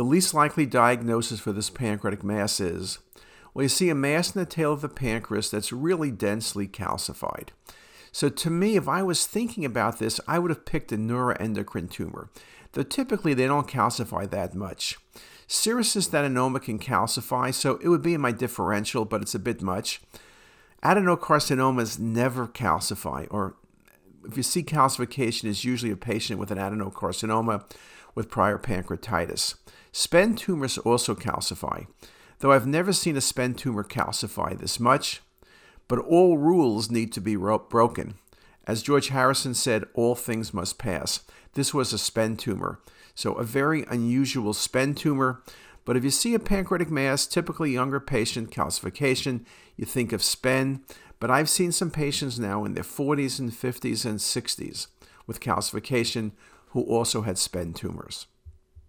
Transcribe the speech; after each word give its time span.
The 0.00 0.06
least 0.06 0.32
likely 0.32 0.64
diagnosis 0.64 1.40
for 1.40 1.52
this 1.52 1.68
pancreatic 1.68 2.24
mass 2.24 2.58
is 2.58 3.00
well, 3.52 3.64
you 3.64 3.68
see 3.68 3.90
a 3.90 3.94
mass 3.94 4.34
in 4.34 4.40
the 4.40 4.46
tail 4.46 4.72
of 4.72 4.80
the 4.80 4.88
pancreas 4.88 5.50
that's 5.50 5.74
really 5.74 6.10
densely 6.10 6.66
calcified. 6.66 7.48
So, 8.10 8.30
to 8.30 8.48
me, 8.48 8.76
if 8.76 8.88
I 8.88 9.02
was 9.02 9.26
thinking 9.26 9.62
about 9.62 9.98
this, 9.98 10.18
I 10.26 10.38
would 10.38 10.50
have 10.50 10.64
picked 10.64 10.90
a 10.90 10.96
neuroendocrine 10.96 11.90
tumor, 11.90 12.30
though 12.72 12.82
typically 12.82 13.34
they 13.34 13.46
don't 13.46 13.68
calcify 13.68 14.30
that 14.30 14.54
much. 14.54 14.96
Serous 15.46 15.94
adenoma 16.08 16.62
can 16.62 16.78
calcify, 16.78 17.52
so 17.52 17.78
it 17.82 17.88
would 17.88 18.00
be 18.00 18.14
in 18.14 18.22
my 18.22 18.32
differential, 18.32 19.04
but 19.04 19.20
it's 19.20 19.34
a 19.34 19.38
bit 19.38 19.60
much. 19.60 20.00
Adenocarcinomas 20.82 21.98
never 21.98 22.48
calcify, 22.48 23.26
or 23.30 23.54
if 24.26 24.36
you 24.36 24.42
see 24.42 24.62
calcification, 24.62 25.44
it's 25.44 25.64
usually 25.64 25.92
a 25.92 25.96
patient 25.96 26.38
with 26.38 26.50
an 26.50 26.58
adenocarcinoma 26.58 27.64
with 28.14 28.30
prior 28.30 28.58
pancreatitis. 28.58 29.54
SPEN 29.92 30.34
tumors 30.36 30.78
also 30.78 31.14
calcify, 31.14 31.86
though 32.38 32.52
I've 32.52 32.66
never 32.66 32.92
seen 32.92 33.16
a 33.16 33.20
SPEN 33.20 33.54
tumor 33.54 33.84
calcify 33.84 34.56
this 34.58 34.78
much, 34.78 35.20
but 35.88 35.98
all 35.98 36.38
rules 36.38 36.90
need 36.90 37.12
to 37.12 37.20
be 37.20 37.36
ro- 37.36 37.58
broken. 37.58 38.14
As 38.66 38.82
George 38.82 39.08
Harrison 39.08 39.54
said, 39.54 39.84
all 39.94 40.14
things 40.14 40.54
must 40.54 40.78
pass. 40.78 41.20
This 41.54 41.74
was 41.74 41.92
a 41.92 41.98
SPEN 41.98 42.36
tumor, 42.36 42.80
so 43.14 43.32
a 43.34 43.42
very 43.42 43.84
unusual 43.90 44.54
SPEN 44.54 44.94
tumor. 44.94 45.42
But 45.84 45.96
if 45.96 46.04
you 46.04 46.10
see 46.10 46.34
a 46.34 46.38
pancreatic 46.38 46.90
mass, 46.90 47.26
typically 47.26 47.72
younger 47.72 47.98
patient 47.98 48.50
calcification, 48.50 49.44
you 49.76 49.86
think 49.86 50.12
of 50.12 50.22
SPEN. 50.22 50.84
But 51.20 51.30
I've 51.30 51.50
seen 51.50 51.70
some 51.70 51.90
patients 51.90 52.38
now 52.38 52.64
in 52.64 52.74
their 52.74 52.82
40s 52.82 53.38
and 53.38 53.52
50s 53.52 54.04
and 54.04 54.18
60s 54.18 54.86
with 55.26 55.38
calcification 55.40 56.32
who 56.70 56.82
also 56.82 57.22
had 57.22 57.38
SPEN 57.38 57.74
tumors. 57.74 58.26